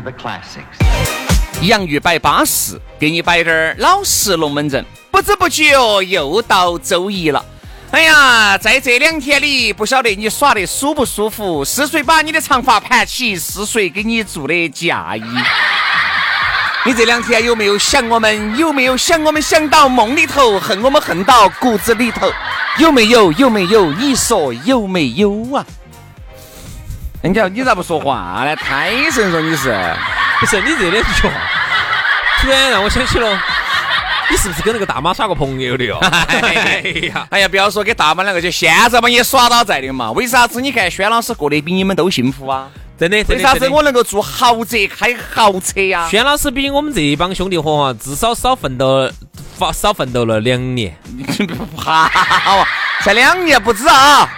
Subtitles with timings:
[0.00, 1.62] To the classics。
[1.62, 4.84] 洋芋摆巴适，给你摆点儿老实龙门阵。
[5.10, 7.44] 不知不觉又到周一了。
[7.90, 11.64] 哎呀，在这两天里，不晓得你耍得舒不舒服？
[11.64, 13.36] 是谁把你的长发盘起？
[13.36, 15.22] 是谁给你做的嫁衣？
[16.86, 18.56] 你这两天有没有想我们？
[18.56, 19.42] 有没有想我们？
[19.42, 22.32] 想到梦里头，恨我们恨到骨子里头？
[22.78, 23.30] 有没有？
[23.32, 23.92] 有没有？
[23.92, 25.66] 你说有没有啊？
[27.22, 28.56] 你讲你咋不说话呢？
[28.56, 29.68] 太神说你是，
[30.40, 31.32] 不是你这两句话，
[32.40, 33.38] 突然让我想起了，
[34.30, 35.98] 你是不是跟那个大妈耍过朋友的哟？
[36.00, 36.82] 哎
[37.12, 40.10] 呀，哎呀，不要说跟大妈两个，就现在嘛也耍到在的嘛。
[40.12, 42.68] 为啥子你看轩老师过得比你们都幸福啊？
[42.98, 46.08] 真的，为啥子我能够住豪宅开豪车呀？
[46.10, 49.10] 轩老师比我们这一帮兄弟伙哈，至少少奋斗，
[49.74, 50.96] 少奋斗了两年。
[51.04, 52.10] 你不怕？
[53.02, 54.28] 才两年不止啊！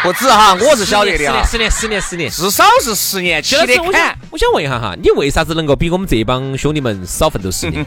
[0.02, 4.16] 不止哈，我是晓得的啊，十年十年十年，至少是十年起的看。
[4.30, 7.84] 我想问一下哈，你为啥子能够比我们这帮兄弟们少奋斗十年？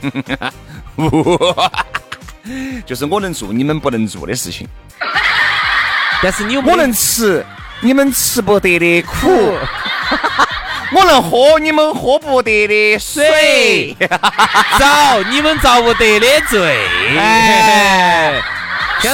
[2.85, 4.67] 就是我能做你们不能做的事情。
[6.21, 7.43] 但是你我能吃
[7.81, 9.57] 你们吃不得的苦，
[10.95, 13.97] 我能喝你们喝不得的水，
[14.77, 16.77] 遭你们遭不得的罪。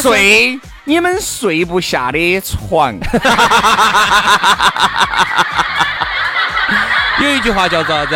[0.01, 0.59] 睡。
[0.89, 2.97] 你们睡不下的床，
[7.21, 8.15] 有一句话叫做啥子？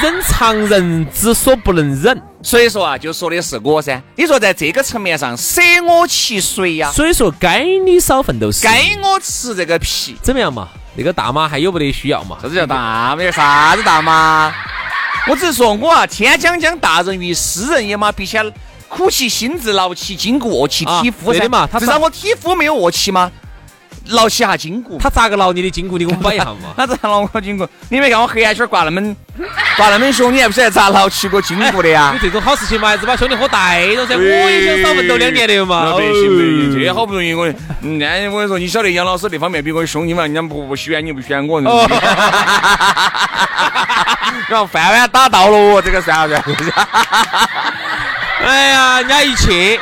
[0.00, 2.18] 忍常人之所不能忍。
[2.42, 4.00] 所以说啊，就说的是我噻。
[4.16, 6.90] 你说在这个层面上，舍我其谁呀？
[6.90, 10.66] 所以说该你少奋斗，该我吃这个皮，怎么样嘛？
[10.94, 12.38] 那个大妈还有没得需要嘛？
[12.40, 13.30] 啥子叫大妈？
[13.30, 14.50] 啥子大妈？
[15.26, 18.50] 我只是说我啊，天将降大任于斯人也嘛，必先。
[18.94, 21.66] 苦其心志，劳其筋骨，饿其体肤噻嘛。
[21.80, 23.32] 至少我体肤没有饿起吗？
[24.08, 24.98] 劳起下筋骨。
[25.00, 25.96] 他咋个劳你的筋骨？
[25.96, 26.74] 你给我摆一下嘛。
[26.76, 27.66] 他咋劳我筋骨？
[27.88, 29.00] 你没看我黑眼圈挂那么
[29.78, 32.12] 挂那么凶，你还不晓得咋劳起过筋骨的呀？
[32.12, 34.14] 有这种好事情嘛，还是把兄弟伙带着噻。
[34.14, 35.92] 我也想少奋斗两年的嘛。
[35.92, 37.46] 不行不行，这好不容易我，
[37.80, 41.62] 那我跟你说，你晓得杨老师那方面比我凶，你嘛，人家不不选你不选我。
[44.48, 46.86] 然后饭碗打到了，这个算不算？
[48.44, 49.78] 哎呀，人家一去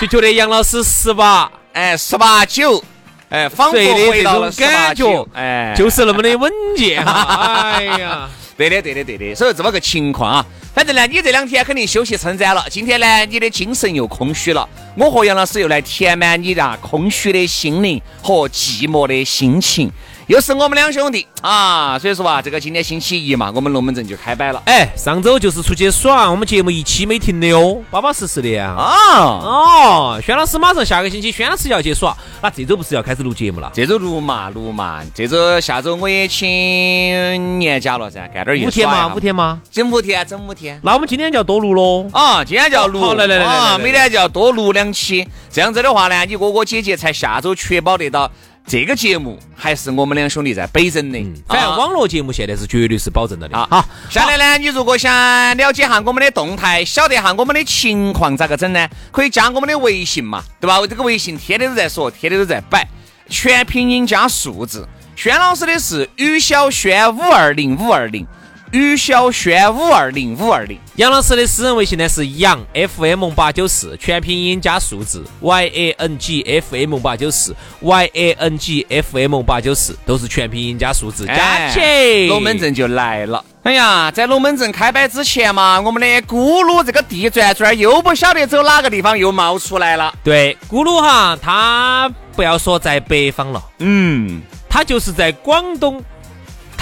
[0.00, 2.82] 就觉得杨老师十八，哎，十八九，
[3.28, 7.02] 哎，仿佛回到了感觉，哎，就是那么的稳健。
[7.04, 9.34] 哎呀，对的，对的，对的。
[9.34, 12.64] 所以这么个情况啊，反正呢，你这两天肯定休息称赞了。
[12.70, 19.90] 今天呢，你的精神又空虚了，我和杨老师又来填满你那空虚的心灵和寂寞的心情。
[20.26, 24.62] 又是我们两兄弟啊，所以说啊，这个今天星期一嘛，我们龙门阵就开摆了。
[24.64, 28.74] 哎，上周就是出去耍，我们节目一期没停的哟，巴巴适适的啊。
[28.74, 33.70] 啊哦，轩老师马上下个星期，轩老师要去耍，那这周不是要开始录节目了？
[33.74, 39.14] 这周录嘛录嘛，这周下周我也请年假了噻，干点儿五天嘛？
[39.14, 39.60] 五天嘛？
[39.70, 40.80] 整五天，整五天。
[40.82, 42.08] 那我们今天就要多录喽。
[42.12, 43.00] 啊，今天就要录。
[43.00, 45.28] 好，来来来啊，每天就要多录两期。
[45.50, 48.30] 这样子的话呢，你哥哥姐姐才下周确保得到。
[48.66, 53.58] 这个节目还是我们两兄弟在北整的，反正网络节目现在是绝对是保证了的。
[53.70, 55.12] 好，下来呢，你如果想
[55.58, 58.88] 了解下我们的动态，晓得下我们的情况咋个整呢？
[59.12, 60.78] 可以加我们的微信嘛，对吧？
[60.86, 62.88] 这个微信天天都在说，天天都在摆，
[63.28, 64.88] 全拼音加数字。
[65.14, 68.26] 轩老师的是于小轩五二零五二零。
[68.74, 79.40] 于小轩五二零五二零，杨老师的私人微信呢是杨 FM 八九四，全拼音加数字 Y A N G F M 八九四 Y A N G F M
[79.44, 81.24] 八九四，都是全拼音加数字。
[81.24, 83.44] 加起，龙门阵就来了。
[83.62, 90.12] 哎呀，在龙门阵开摆之前嘛，我们的咕噜这个地转转又不晓得走哪个地方又冒出来了。
[90.24, 96.04] 对，咕噜哈，他不要说在北方了，嗯，他就是在广东，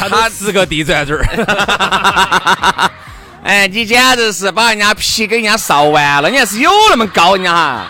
[0.09, 2.91] 他都是个地转转儿。
[3.45, 7.87] 哎，你简直是把人家皮给人家烧完了，你还是有那么高人家哈。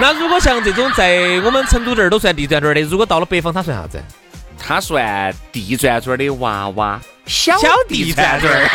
[0.00, 4.00] 那如果像这种在我们成都这儿都算地转转儿的，如果到了北方，他算啥子？
[4.56, 7.56] 他算地转转儿的娃娃，小
[7.88, 8.68] 地转转儿。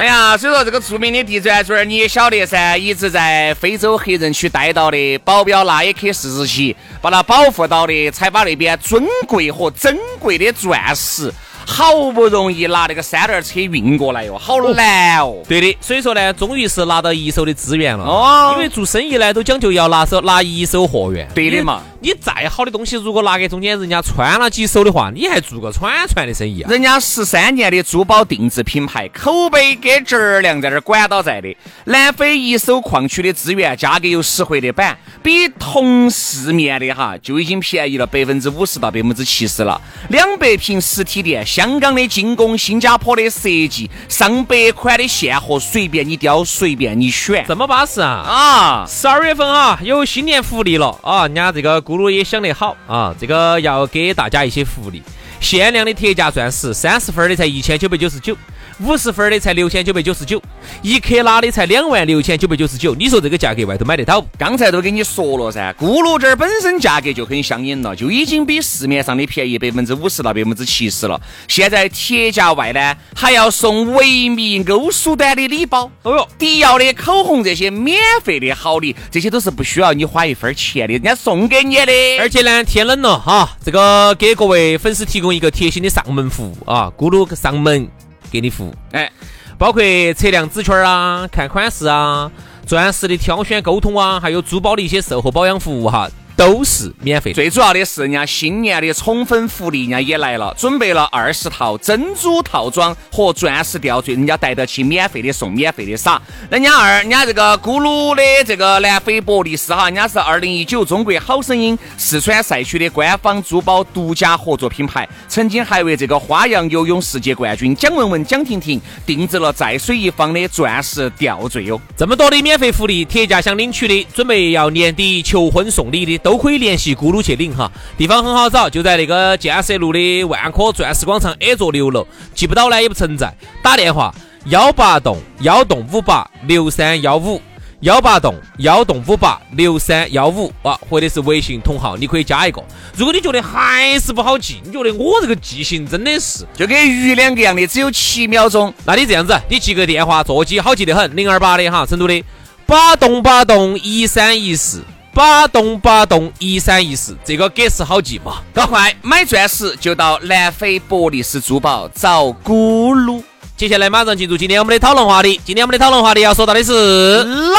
[0.00, 11.30] 哎呀，所以说这个著名的地转转你也晓得噻，一直在非洲黑人区待到的，保镖那一刻四日起把它保护到的，才把那边尊贵和珍贵的钻石。
[11.66, 15.36] 好不容易拿那个三轮车运过来哟，好难哦。
[15.48, 18.04] 对的，所以说呢，终于是拿到一手的资源了。
[18.04, 21.28] 哦，因为做生意呢，都讲究要拿手拿一手货源。
[21.34, 21.82] 对的嘛。
[22.02, 26.70] 你再好的东西，如果拿给中间人家穿了几手的话，你还做个串串的生意啊？
[26.70, 31.54] 人家十三年的珠宝定制品牌，口碑跟质量在那儿管到在的。
[31.84, 39.78] 南非一手矿区的资源，价格又实惠的板，比同市面的哈就已经便宜了百分之五十到百分之七十了。
[40.08, 48.06] 两百平实体店，香港的精工，新加坡的设计，上百款的现货，随便你挑，随便你选，这么巴适啊！
[48.08, 51.82] 啊，十二月份啊，有新年福利了啊，人家这个。
[51.82, 55.02] 咕噜也想得好啊，这个要给大家一些福利，
[55.40, 58.36] 限量的铁价钻石，三十分的才一千九百九十九。
[58.82, 60.40] 五十分的才六千九百九十九，
[60.80, 62.94] 一克拉的才两万六千九百九十九。
[62.94, 64.24] 你说这个价格外头买得到？
[64.38, 71.20] 刚才都跟你说了噻，咕噜这儿本身价格就很相应了，就已经比市面上的便宜百分之五十到百分之七十了。
[71.46, 81.92] 现在铁价外呢，还要送维密欧舒丹的礼包，哦哟，迪奥的口红这些免费的好礼，这些都是不需要你花一分钱的，人家送给你的。
[82.18, 87.86] 而且呢，天冷了哈，这个给各位粉丝提供一个贴心的上门服务啊，咕噜上门。
[88.30, 89.10] 给你服务，哎，
[89.58, 89.82] 包括
[90.14, 92.30] 测量指圈啊、看款式啊、
[92.66, 96.08] 钻石的挑选沟通啊，还有珠宝的一些售后保养服务哈。
[96.40, 97.34] 都是免费。
[97.34, 106.18] 最主要的是，人家新年的宠粉福利，人家也来了，准备了二十套珍珠套装和钻石吊坠，人家带得起免费的送，免费的撒。
[106.48, 121.78] 人家二，人家这个咕噜的这个南非博利斯哈，人家是二零一九中国好声音四川赛区的官方珠宝独家合作品牌，曾经还为这个花样游泳世界冠军蒋雯雯、蒋婷婷定制了在水一方的钻石吊坠哟。
[121.94, 126.29] 这么多的免费福利，铁价想领取的，准备要年底求婚送礼的都。
[126.30, 127.68] 都可以联系咕噜去领哈，
[127.98, 132.06] 地方很好找，就在那个建设路的万科钻石广场 A 座六楼，
[132.36, 133.34] 记不到呢也不存在，
[133.64, 137.42] 打电话幺八栋幺栋五八六三幺五
[137.80, 142.62] 幺八栋幺栋五八六三幺五啊，或者是微信同号，你可以加一个。
[142.96, 152.22] 如果你觉得还是不好记，你觉得我这个记性真的是就跟鱼两个样的，只有七秒钟，那你这样子，你记个电话座机好记得很，零二八的哈，成都的
[152.66, 154.84] 八栋八栋一三一四。
[155.20, 158.40] 八栋八栋一三一四，这个格式好记嘛？
[158.54, 163.22] 赶快买钻石就到南非博利斯珠宝找咕噜。
[163.54, 165.38] 接下来马上进入今天我们的讨论话题。
[165.44, 167.58] 今天我们的讨论话题要说到的是老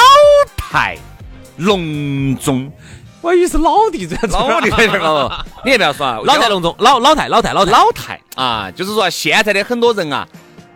[0.57, 0.97] 态
[1.57, 2.71] 龙钟。
[3.21, 10.27] 我以为是老弟在老弟在这儿你也不要说啊，老态龙钟，老老态老态老态老态啊，就是说现在的很多人啊，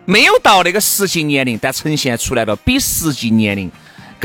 [0.04, 3.68] 没有到那个实际年龄，但呈现出来了比实际年龄。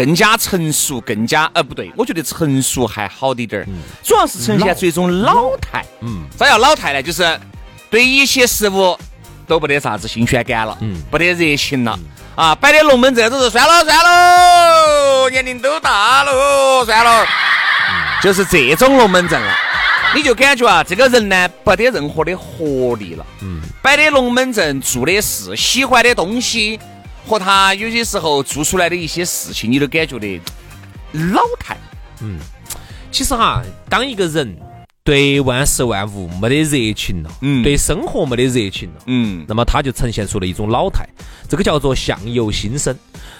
[0.03, 3.67] 更加成熟，更加呃不对，我觉得成熟还好的点儿，
[4.03, 5.85] 主要是呈现出一种老态。
[5.99, 7.03] 嗯，啥叫老态呢？
[7.03, 7.39] 就是
[7.87, 8.97] 对一些事物
[9.45, 11.99] 都不得啥子新鲜感了，嗯，不得热情了。
[12.35, 17.23] 啊，摆的龙门阵都是算了算了，年龄都大了，算了，
[18.23, 19.53] 就是这种龙门阵了，
[20.15, 26.79] 你就感觉啊，这个人呢，不得任何的活力了，嗯，摆的龙门阵，做的事，喜欢的东西。
[27.25, 30.41] 和他有些时候做出来的一些事情，你都感觉的
[31.33, 31.77] 老态。
[32.21, 32.37] 嗯，
[33.11, 34.55] 其实哈，当一个人
[35.03, 41.07] 对万事万物没得热情了，嗯，对生活没得热情了，嗯，那么他就呈现出了一种老态。
[41.49, 42.95] 这个叫做相由心生。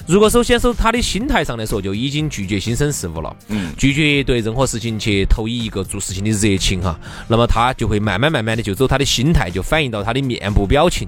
[0.08, 11.08] 如果首先从他的心态上来说，就已经拒绝新生事物了，嗯，拒绝对任何事情去投以一个做事情的热情哈，那么他就会慢慢慢慢的就走他的心态，就反映到他的面部表情。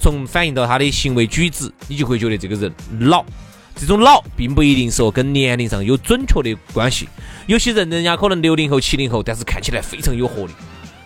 [0.00, 3.24] 从反映到他的行为举止，你就会觉得这个人老。
[3.74, 7.08] 这种老并不一定说跟年龄上有准确的关系。
[7.46, 10.52] 有些人人家可能六零后、七零后，但是看起来非常有活力，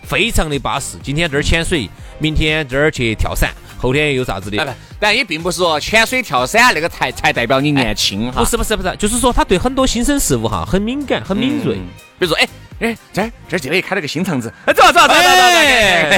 [0.03, 0.97] 非常的巴适。
[1.01, 4.75] 今天这儿潜水，明天这儿去跳伞，后天又啥子的。
[4.99, 8.39] 但也并不是说潜水跳伞那个才才代表你年轻哈。
[8.39, 11.77] 不是不是不是，就是说他对很多新生事物哈很敏感、很敏锐。
[12.19, 12.47] 比如说，哎，
[12.79, 15.19] 哎，这儿这儿这里开了个新厂子，哎走走走走走走。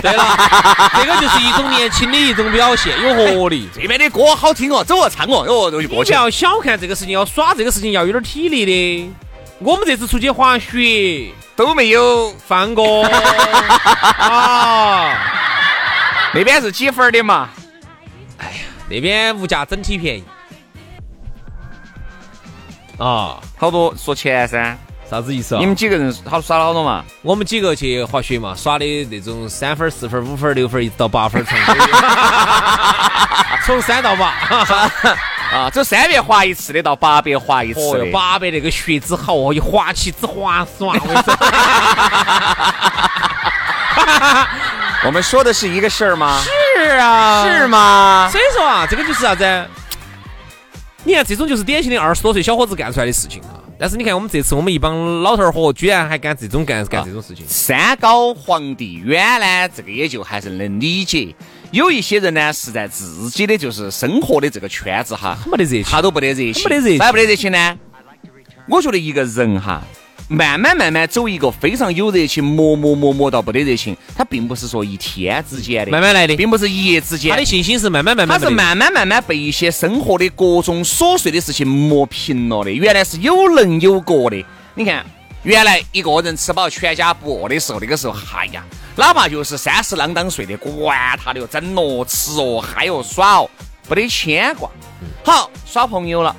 [0.01, 3.67] 对了，这个就是一种年轻的一种表现，有活力。
[3.73, 6.11] 这边的歌好听哦，走哦，唱哦，哟，就过去。
[6.11, 9.13] 不要小看这个事情，要耍这个事情要有点体力的。
[9.59, 13.03] 我们这次出去滑雪都没有放过
[14.17, 15.13] 啊，
[16.33, 17.49] 那边是几分的嘛？
[18.37, 18.53] 哎呀，
[18.89, 20.23] 那边物价整体便宜
[22.97, 24.77] 啊，好多说钱噻。
[25.09, 25.59] 啥子意思啊？
[25.59, 27.03] 你们几个人好耍了好多嘛？
[27.23, 31.57] 我们几个去滑雪嘛，耍的那种三分、四分、五分、六分，一直到八分，从
[33.65, 34.27] 从三到八
[35.51, 40.95] 啊，走三百滑一次的到八百滑一次的，八百那个雪之好哦，一滑起之滑爽。
[45.05, 46.39] 我们说的是一个事儿吗？
[46.43, 46.51] 是
[46.99, 48.29] 啊，是吗？
[48.31, 49.67] 所以说啊，这个就是啥子？
[51.03, 53.57] 你看，这种就是典型的二十多岁小伙子干出来的事情啊。
[53.81, 57.45] 但是你看，我们这次我们一帮老头儿伙，居然还干这种干干这种事情。
[57.47, 61.33] 山高皇帝远呢，这个也就还是能理解。
[61.71, 67.79] 有一些人呢，是在自己的就是生活的这个圈子哈，没得热情，他都不得热情，没得热情，咋不得热情呢？
[68.67, 69.81] 我觉得一个人哈。
[70.31, 77.31] 慢慢慢慢走一个非常有热情，磨磨磨磨到不得热情，他并不是说一天之间的，慢慢来的，并不是一夜之间。
[77.31, 82.69] 他的信心是慢慢慢慢，他是慢慢慢慢被一些生活的各种琐碎的事情磨平了的。
[82.69, 84.45] 原来是有能有角的。
[84.75, 85.03] 你看，
[85.41, 88.63] 原来一个人吃饱全家不饿的时候，那个时候，嗨呀，
[88.95, 93.49] 哪怕就是三十啷当岁的，管他的哟，整哦，吃哦，嗨哦，耍哦，
[93.87, 94.69] 不得牵挂。
[95.23, 96.35] 好，耍朋友了，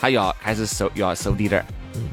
[0.00, 1.66] 他又要开始收，又要收滴点儿。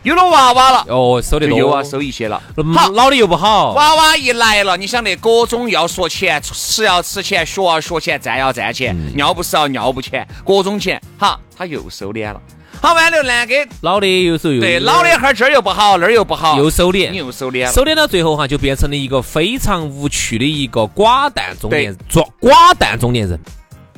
[0.03, 2.41] 有了娃娃了，哦，收的多，又要收一些了。
[2.73, 3.73] 好，老的又不好。
[3.73, 11.01] 娃娃一来了，你想那各种要说钱，吃要吃钱，学要学钱，站要站钱，尿不湿要尿不钱，各种钱。
[11.17, 12.41] 好，他又收敛了。
[12.81, 23.37] 好完了呢，给老的有时候又对老的哈这儿又不好，那儿又不好，又收敛，你又收敛，收敛到最后哈，就变成了一个非常无趣的一个寡淡中年，做寡淡中年人。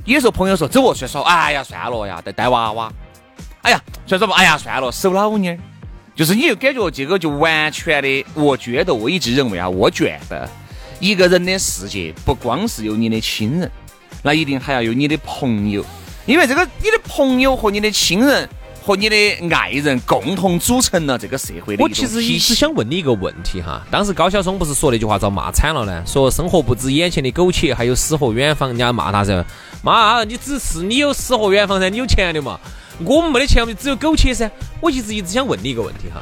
[0.05, 2.91] 有时候朋友说走哦，算说，哎呀算了呀，带带娃娃。
[3.61, 5.59] 哎呀，算说吧，哎呀算了，收老妞儿。
[6.21, 10.47] 就是你就感觉这个就完全的，我觉得我一直认为啊，我觉得
[10.99, 13.71] 一个人的世界不光是有你的亲人，
[14.21, 15.83] 那一定还要有你的朋友，
[16.27, 18.47] 因为这个你的朋友和你的亲人
[18.83, 19.15] 和你的
[19.49, 21.83] 爱人共同组成了这个社会的。
[21.83, 26.03] 我其实一直想问你一个问题哈，当时高晓松不是说那句话遭骂惨了呢？
[26.05, 28.69] 说生活不止眼前的苟且，还有诗和远方。
[28.69, 29.43] 人家骂他噻，
[29.81, 32.59] 妈，你只是你有诗和远方噻，你有钱的嘛？
[33.05, 34.49] 我们没得钱，我们只有苟且噻。
[34.79, 36.21] 我一直一直想问你一个问题哈，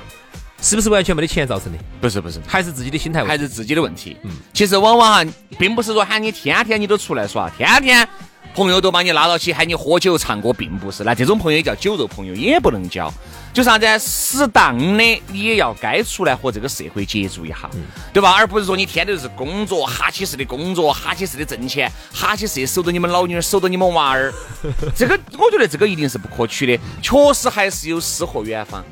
[0.61, 1.77] 是不是完全没得钱造成的？
[2.01, 4.17] 不是不是，还是自己的心态，还是自己的问题。
[4.23, 8.07] 嗯，其实往往哈，并不是说喊你天天你都出来耍，天天
[8.55, 11.03] 朋友都把你拉到起喊你喝酒唱歌，并不是。
[11.03, 13.13] 那这种朋友叫酒肉朋友，也不能交。
[13.51, 13.85] 就啥子？
[13.99, 17.69] 适当的，你也要该出来和这个社会接触一下，
[18.13, 18.31] 对吧？
[18.37, 24.31] 而不是说你天天是工作，哈起式的工作，哈起式的挣钱，哈起式守着你们老女儿，守着你们娃儿。
[24.95, 26.79] 这个，我觉得这个一定是不可取的。
[27.01, 28.83] 确实还是有诗和远方，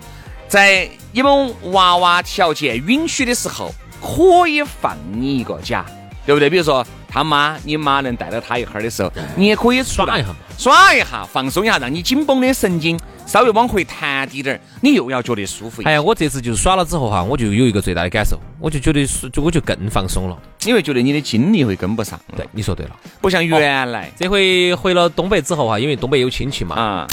[0.47, 5.85] 在你们娃娃条件允许的时候，可以放你一个假，
[6.25, 6.49] 对不对？
[6.49, 12.99] 比如说他妈、你妈能带到他一哈儿的时候，你也可以耍一下嘛，耍一下，放松一下，让你紧绷的神经。
[13.25, 15.81] 稍微往回弹低点儿，你又要觉得舒服。
[15.83, 22.17] 哎呀，我这次就是耍了之后哈，我就有一个最大的感受，我就觉得就我就更放松了，因为觉得你的精力会跟不上。
[22.37, 24.09] 对，你说对了，不像原来。
[24.17, 26.75] 这回回了东北之后哈，因为东北有亲戚嘛。
[26.77, 27.07] 啊。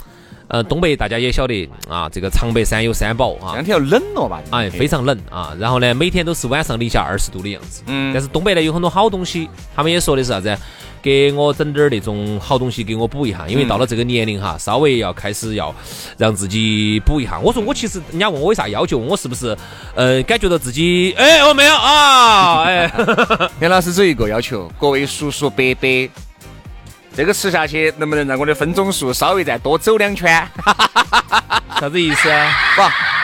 [0.55, 3.51] 呃，东北大家也晓得啊，这个长白山有三宝啊。
[3.51, 4.41] 这两天要冷了吧？
[4.53, 5.53] 哎，非常冷啊。
[5.59, 7.83] 然后呢，每天都是晚上零下二十度的样子。
[7.87, 8.13] 嗯。
[8.15, 10.57] 但是东北呢有很多好东西，他们也说的是啥子？
[11.03, 15.75] 给我整点儿那种好东西给我补一下，因为到了这个年龄哈，稍微要开始要
[16.17, 17.37] 让自己补一下。
[17.41, 19.57] 我说我其实人家问我有啥要求，我是不是
[19.97, 22.89] 呃感觉到自己哎我没有啊哎。
[23.59, 25.89] 杨老师只有一个要求，各位叔叔伯伯，
[27.17, 30.47] 这个吃下去能不能让我的分钟数稍微再多走两圈？
[31.81, 32.51] 啥子意思啊？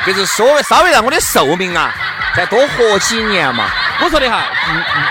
[0.05, 1.93] 不，就是说稍微让我的寿命啊
[2.37, 3.69] 再多活几年嘛。
[4.03, 5.03] 我说的哈，嗯嗯。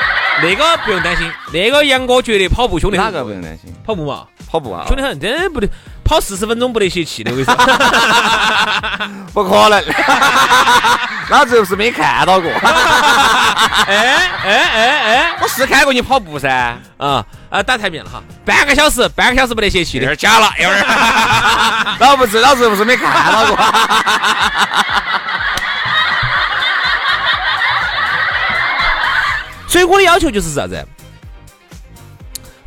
[0.42, 2.96] 那个不用担心，那个杨哥绝对跑步兄弟。
[2.96, 3.74] 哪个不用担心？
[3.86, 5.68] 跑步嘛，跑步啊，兄弟很，真不得
[6.10, 7.54] 跑四十分钟不得泄气的，我跟你说。
[9.32, 9.80] 不可能，
[11.30, 12.50] 老子又不是没看到过。
[13.86, 16.76] 哎哎哎哎，我是看过你跑步噻。
[16.98, 20.06] 啊啊，打台面了哈，半个小时，半个小时不得泄气的。
[20.06, 20.84] 有点假了，有点。
[22.00, 23.56] 老不是，老子又不是没看到过。
[29.68, 30.84] 所以我的要求就是啥子？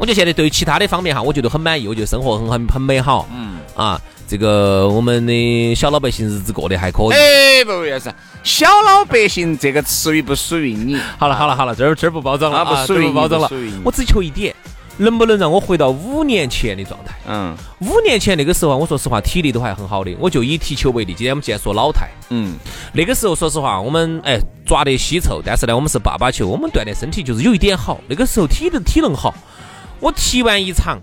[0.03, 3.29] 我觉得现在对于其他的方面哈，我觉得很满意，我觉得生活很很很美好。
[3.33, 7.13] 嗯啊，这个我们的小老百姓日子过得还可以。
[7.13, 10.99] 哎，不也是小老百姓这个词语不属于你。
[11.19, 13.49] 好了好了好了，这儿这儿不包装了，不属于包装了。
[13.85, 14.53] 我只求一点，
[14.97, 17.15] 能不能让我回到五年前的状态？
[17.29, 20.13] 嗯，五年前那个时候，我说实话，体力都还很好的。
[20.19, 22.57] 我就以踢球为例，今天我们既然说老态，嗯，
[22.93, 28.01] 那个时候说实话，我们哎抓得稀臭，但是呢，我们是爸爸球，我们锻炼身体就是有一点好。
[28.09, 29.33] 那个时候体能体能好，
[30.03, 31.01] 我踢完一场。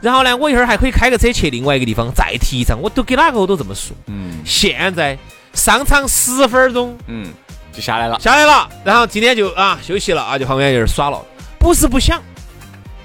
[0.00, 3.94] 然后呢，我一会儿还可以开个车去另外一个地方再踢一场，我都给哪个我都这么说。
[4.06, 5.18] 嗯，现在
[5.52, 7.30] 上场十分钟，嗯，
[7.70, 8.66] 就下来了，下来了。
[8.82, 11.22] 然后今天就啊休息了啊，就旁边有点耍了。
[11.58, 12.18] 不是不想，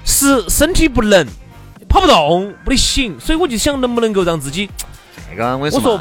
[0.06, 1.26] 是身体不能，
[1.86, 3.14] 跑不动，不得行。
[3.20, 4.66] 所以我就想，能不能够让自己
[5.30, 6.00] 这个我说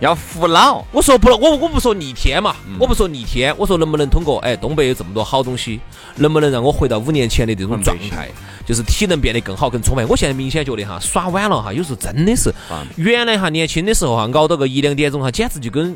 [0.00, 0.84] 要服老。
[0.92, 5.80] 我说不，我我不说逆天嘛，我不说逆天，我说能不能通过哎东北有这么多好东西，
[6.16, 8.28] 能不能让我回到五年前的这种状态？
[8.66, 10.04] 就是体能变得更好、更充沛。
[10.06, 12.52] 我现在明显觉得哈，耍晚了哈，有时候真的是，
[12.96, 15.94] 原来哈年轻的时候哈，熬到个一两点钟哈，简直就跟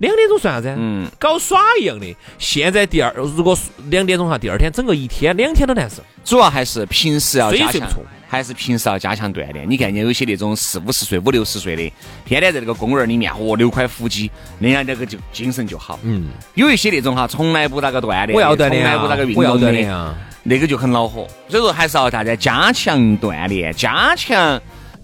[0.00, 0.74] 两点钟算啥子？
[0.78, 2.16] 嗯，搞耍一样的。
[2.38, 3.56] 现在第二，如果
[3.90, 6.02] 两点钟哈，第二天整个一天、两天都难受。
[6.24, 7.86] 主要还是平时要加强，
[8.26, 9.68] 还是平时要加强锻炼。
[9.68, 11.82] 你看，你有些那种四五十岁、五六十岁的，
[12.24, 15.98] 天天在那个公园里面，哦，六块腹肌，那样那个就精神就好。
[16.02, 20.16] 嗯，有一些那种哈，从来不咋个锻炼，我要锻炼从来不咋个运动的。
[20.42, 24.58] 那个就很恼火，所以说还是要大家加强锻炼，加强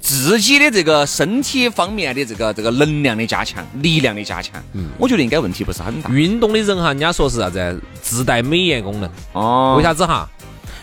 [0.06, 4.62] 自己的这个身体方面的这个这个能量的加强，力量的加强。
[4.72, 6.08] 嗯，我觉得应该问题不是很大。
[6.10, 7.82] 运动的人哈，人家说是啥子？
[8.00, 9.10] 自带美颜功能。
[9.32, 9.75] 哦。
[9.76, 10.28] 为啥子哈？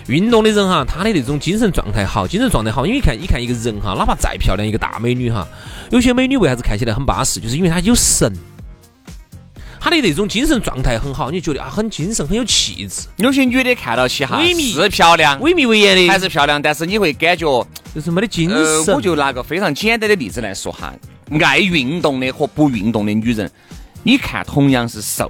[0.07, 5.47] 运动的人哈，他的那种精神状态好，精神状态好，因为看，你看一个人哈，哪怕再漂亮一个大美女哈，
[5.89, 7.39] 有些美女为啥子看起来很巴适？
[7.39, 8.29] 就是因为她有神。
[9.83, 13.01] 他的那种精神状态很好，你觉得啊很精神，很有气质。
[13.17, 18.95] 有些女的看到起哈萎靡是漂亮，萎靡为言的还是漂亮，但是你会感觉就是没得精神。
[18.95, 20.93] 我就拿个非常简单的例子来说哈，
[21.41, 23.51] 爱运动的和不运动的女人，
[24.03, 25.29] 你看同样是瘦。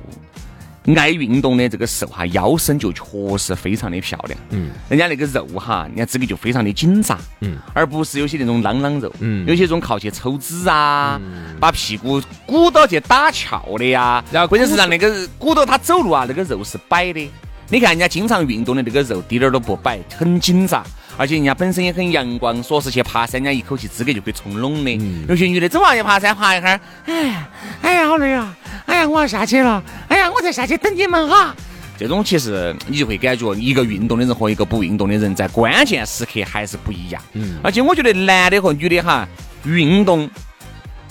[0.95, 4.37] 爱运动的这个瘦哈，腰身就确实非常的漂亮。
[4.49, 7.17] 嗯，人家那个肉哈，人家这个就非常的紧扎。
[7.39, 9.13] 嗯，而不是有些那种啷啷肉。
[9.19, 11.19] 嗯，有些种靠去抽脂啊，
[11.59, 14.23] 把屁股鼓到去打翘的呀。
[14.31, 17.31] 然后关键是让那个鼓到他走路啊，那个肉是摆的。
[17.69, 20.83] 你看人家经常运动的那个肉，滴点儿都不摆，很紧扎。
[21.17, 24.91] 而且人家本身也很阳光，说是去爬山，人家一口气资格就可以冲拢的。
[25.27, 27.49] 有些女的走啊去爬山，爬一会儿，哎呀，
[27.81, 28.57] 哎呀，好累啊。
[28.85, 29.81] 哎呀，我要下去了！
[30.09, 31.55] 哎呀，我再下去等你们哈。
[31.97, 37.21] 这种其实你就会感觉，一个运动的人和一个不运动的人在关键时刻还是不一样。
[37.33, 37.59] 嗯。
[37.63, 39.25] 而且我觉得男的和女的哈，
[39.63, 40.29] 运动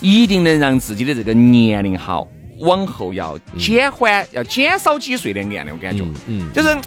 [0.01, 2.27] 一定能让自己的这个年龄好
[2.59, 6.03] 往后要减缓，要减少几岁的年龄，我感觉。
[6.27, 6.51] 嗯。
[6.53, 6.77] 就是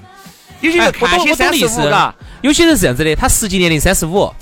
[0.60, 4.32] 有些人看起三十五，嘎，有些人是这样子的，他实际年龄三十五。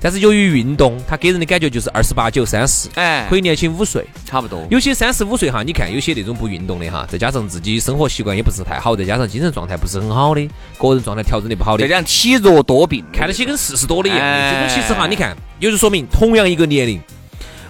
[0.00, 4.64] 但是由于运动，他给人的感觉就是二十八九、三十，哎，可以年轻五岁，差不多。
[4.70, 14.20] 有些三十五岁哈，你看有些那种不运动的哈，再加上自己生活习惯也不是太好，再加上精神状态不是很好的，个人状态调整的不好的，再加上体弱多病，看得起跟四十多的一样。
[14.20, 17.00] 这种其实哈，你看，也就说明同样一个年龄，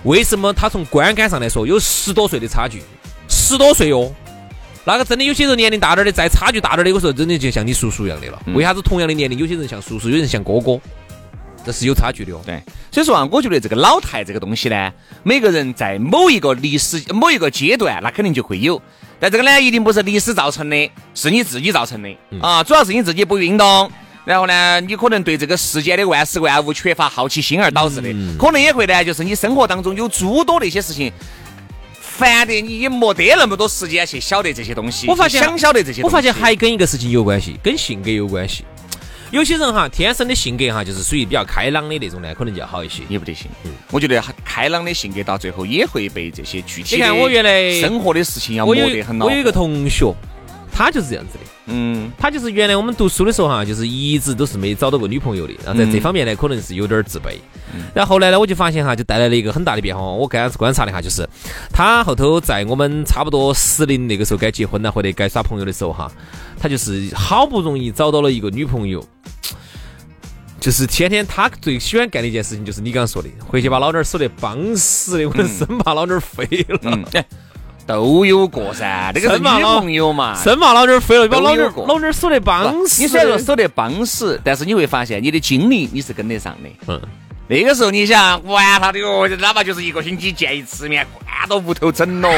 [0.03, 2.83] 为什么他从观感上来说有十多岁的差距？
[3.27, 4.13] 十多岁哦，
[4.85, 8.43] 那个真的有些人年龄大点的，再差距大点的，有时候真的就像你叔叔一样的了。
[8.55, 10.81] 为啥子同样的年龄，有些人像叔叔，有人像哥哥？
[11.67, 12.41] 这是有差距的哦。
[12.47, 14.91] 对，所以说啊，我觉得这个老态这个东西呢，
[15.23, 18.81] 每个人在某一个历史、某一个阶段，那肯定就会有。
[19.21, 22.09] 但这个呢，一定不是历史造成的，是你自己造成的
[22.41, 22.63] 啊。
[22.65, 23.91] 主要是你自己不运动，
[24.25, 28.09] 然后呢，你可能对这个世间的万事万物缺乏好奇心而导致的。
[28.39, 31.13] 可能也会呢，就是你生活当中有诸多的一些事情，
[32.19, 35.07] 烦的你也没得那么多时间去晓得这些东西。
[35.07, 38.65] 我发现想晓得这些，我发现还跟一个事情有关系，跟性格有关系。
[39.31, 43.03] 有些人哈，天生的性格哈，就是属于比较开朗的那种呢，可能就要好一些。
[43.09, 50.13] 也不得行，嗯，我觉得开朗的性格到最后也会被这些具体你看我原来生活的事情要磨得很我有一个同学，
[50.79, 51.45] 他就是这样子的。
[51.67, 57.35] 嗯，他就是原来我们读书的时候哈，就是一直都是没找到过女朋友的，然后在这方面呢，可能是有点自卑。
[57.93, 60.01] 然后后来呢，我就发现哈，就带来了一个很大的变化。
[60.01, 61.29] 我刚观察了一下，就是
[61.73, 66.09] 他后头在我们差不多适龄那个时候该结婚了或者该耍朋友的时候哈，
[66.61, 69.05] 他就是好不容易找到了一个女朋友。
[70.61, 77.09] 就是天天他最喜欢干的一件事情，就是你刚刚说的，回去把老娘守得邦死的，我生怕老娘飞了。
[77.13, 77.25] 哎，
[77.89, 83.01] 都有过噻，那个是女朋友嘛，生怕老娘飞了，把老娘老娘守得帮死。
[83.01, 86.69] 你虽然说守得帮死，但是你会发现你的精力你是跟得上的。
[86.87, 87.01] 嗯，
[87.49, 92.31] 那个时候你想玩他的哟，哪怕就是一个星期见一次面，关到屋头整咯，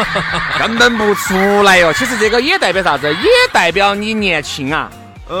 [0.60, 1.90] 根本不出来哟。
[1.94, 3.08] 其实这个也代表啥子？
[3.08, 4.90] 也代表你年轻啊。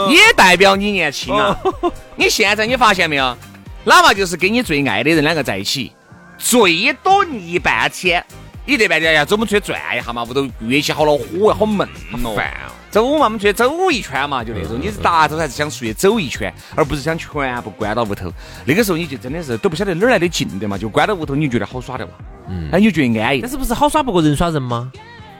[0.08, 1.58] 也代表你年轻啊！
[2.14, 3.36] 你现在你发现没有？
[3.82, 5.92] 哪怕就是跟你最爱的人两个在一起，
[6.38, 8.24] 最多腻半天。
[8.70, 11.88] 你这半天呀，走我们出去转一下嘛，屋头乐器好恼火，好闷
[12.22, 12.34] 哦。
[12.36, 12.48] 烦
[12.88, 14.78] 走嘛，我们出去走一圈嘛，就那种。
[14.80, 18.32] 你是达州还是想出去走一圈，而不是想全部关到屋头。
[18.64, 22.12] 那个时候你就真的是都不晓得哪儿来的劲的嘛，就关到屋头，你就觉得好耍的嘛。
[22.48, 23.40] 嗯，那你就觉得安逸。
[23.40, 24.92] 但是不是好耍不过人耍人吗？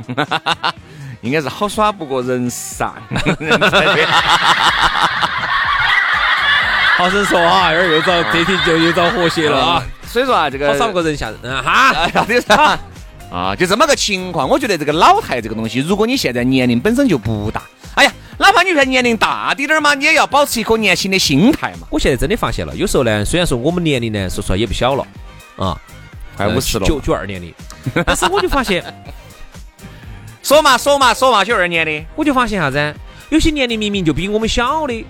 [1.23, 2.93] 应该是好耍不过人上。
[6.97, 9.83] 好生说啊，这儿又遭这题就又遭和谐了啊。
[10.07, 12.09] 所以说啊，这个好耍不过人吓人啊哈。
[13.31, 14.49] 啊，就这么个情况。
[14.49, 17.63] 我觉得这个老态这个东西，如果你现在年龄本身就不大，
[17.95, 21.87] 哎呀，哪怕你算年龄大滴点儿嘛，你也要保持一颗年轻的心态嘛。
[21.91, 25.07] 我现在真的发现了，有时候呢，虽然说我们年龄呢，说实话也不小了
[25.57, 25.81] 啊，
[26.37, 27.55] 快五十了，九九二年的，
[28.05, 28.83] 但是我就发现，
[30.43, 32.95] 说嘛说嘛说嘛，九二年的，我就发现啥子？
[33.29, 35.07] 有些年龄明明就比我们小的，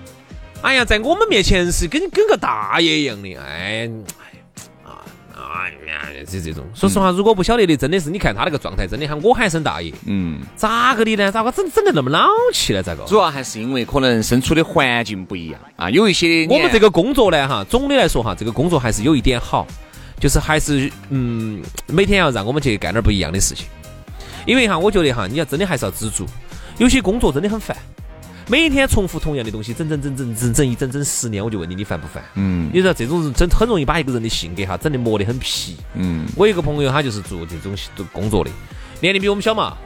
[0.61, 3.89] 哎呀，在我们面前是跟跟个大爷一样的，哎。
[5.61, 6.65] 啊呀，这这种。
[6.73, 9.93] 说实话，如果不晓得的，真的是你看他那个状态，真的喊我喊声大爷。
[10.05, 10.39] 嗯。
[10.55, 11.31] 咋个的呢？
[11.31, 12.81] 咋个整整得那么老气呢？
[12.81, 13.03] 咋个？
[13.05, 15.89] 主要还是因为可能身处的环境不一样啊。
[15.89, 19.67] 有一些我们这个工作呢，哈，总的来说哈，这个工作还是有一点好，
[20.19, 23.67] 就是还是嗯，每天要让我们去干点不一样的事情。
[24.45, 26.25] 因为哈，我觉得哈，你要真的还是要知足。
[26.77, 27.77] 有些工作真的很烦。
[28.47, 32.23] 每天重复同样的东西，整整整整整整一整整十年，我就问你，你烦不烦？
[32.35, 35.77] 嗯，你知道这种人真很容易把一个人的性格哈整得磨得很皮。
[35.93, 37.73] 嗯，我一个朋友，他就是做这种
[38.11, 38.51] 工作的，
[38.99, 39.77] 年龄比我们小嘛，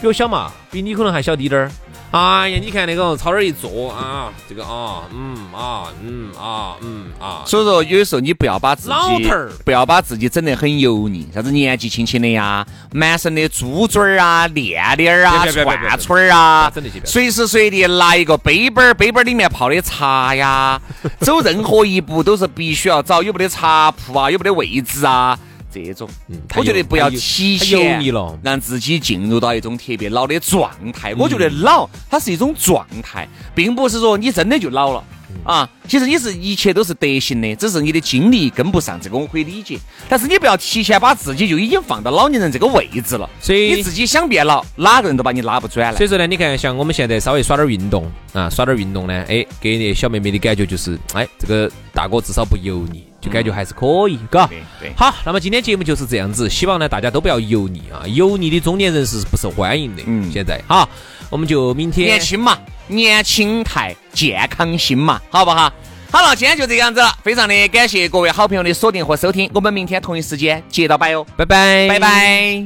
[0.00, 1.70] 比我小嘛，比你可能还小滴点儿。
[2.10, 7.42] 哎呀，你看那个朝那儿一坐啊，这个啊，嗯啊，嗯啊，嗯啊。
[7.44, 9.28] 所以说，有的时候你不要把自己
[9.62, 16.72] 不要把自己整得很油腻，啥子年纪轻轻的呀，满身的猪嘴儿啊、链链儿啊、串串儿啊，
[17.04, 20.80] 随时随地拿一个杯杯儿，杯杯儿里面泡的茶呀，
[21.20, 25.38] 走任何一步都是必须要找有没得茶铺啊，有没得位置啊。
[25.72, 28.02] 这种，嗯我觉得不要提前
[28.42, 31.14] 让自己进入到一种特别老的状态。
[31.16, 35.04] 我觉得老，它是一种状态，并不是说你真的就老了
[35.44, 35.68] 啊。
[35.86, 39.78] 其实你是一切都是德行的，只是你的精力跟不上，这个我可以理解。
[40.08, 45.96] 但是你不要提前把自己就已经放到老年人这个位置了，所以你自己想变老，哪个人都把你拉不转来。
[45.96, 53.07] 所以说呢，你看像我们现在稍微耍点运动啊，耍点运动呢，哎，给那小妹妹的感觉就是，哎，这个大哥至少不油腻。
[53.20, 54.46] 就感觉还是可以，嘎。
[54.80, 54.92] 对。
[54.96, 60.02] 好，那么今天节目就是这样子，希望呢大家都不要油腻啊，油腻的中年人是不受欢迎的。
[60.06, 60.30] 嗯。
[60.32, 60.88] 现在，好，
[61.30, 62.06] 我们就明天。
[62.06, 65.72] 年轻嘛，年轻态，健康心嘛，好不好？
[66.10, 72.64] 好了，今天就这样子了，非常的感谢各位好朋友的锁定和收听，我们明天同一时间接到拜哦，拜拜，拜拜。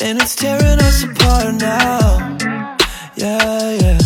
[0.00, 2.36] And it's tearing us apart now.
[3.16, 3.98] Yeah, yeah.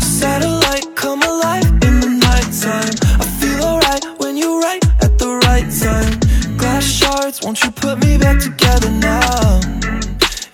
[0.00, 2.94] Satellite come alive in the nighttime.
[3.20, 6.56] I feel alright when you're right at the right time.
[6.58, 9.60] Glass shards, won't you put me back together now?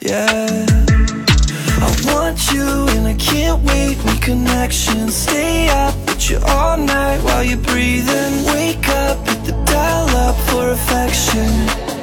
[0.01, 0.67] Yeah.
[1.81, 3.97] I want you and I can't wait.
[4.05, 8.45] Make connection, stay up with you all night while you're breathing.
[8.47, 11.96] Wake up, hit the dial up for affection.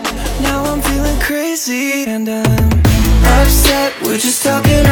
[0.44, 2.70] Now I'm feeling crazy and I'm
[3.40, 3.94] upset.
[4.02, 4.86] We're just talking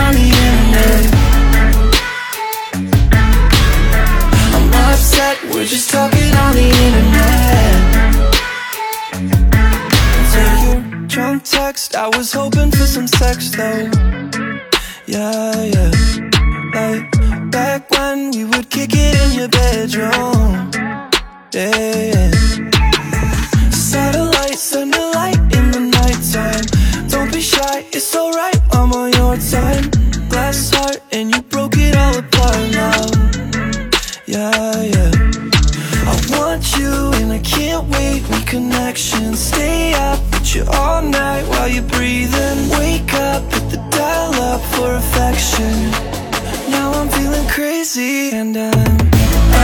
[47.93, 48.97] crazy and I'm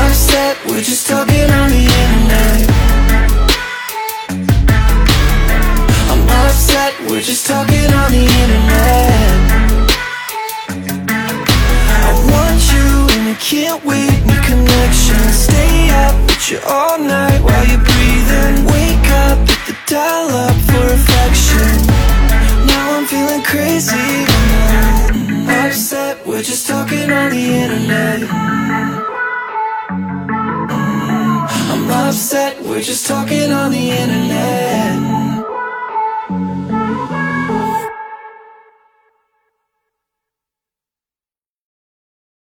[0.04, 0.58] upset.
[0.66, 2.70] We're just talking on the internet.
[6.12, 9.48] I'm upset, we're just talking on the internet.
[11.90, 15.20] I want you and I can't wait, new connection.
[15.32, 18.66] Stay up with you all night while you're breathing.
[18.66, 21.88] Wake up, hit the dial up for affection.
[22.68, 24.28] Now I'm feeling crazy
[25.50, 28.24] Upset, we're just talking on the internet.
[31.70, 35.27] I'm upset, we're just talking on the internet